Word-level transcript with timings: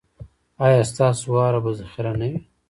ایا 0.65 0.81
ستاسو 0.91 1.23
واوره 1.33 1.59
به 1.63 1.71
ذخیره 1.79 2.11
نه 2.19 2.27
وي؟ 2.31 2.39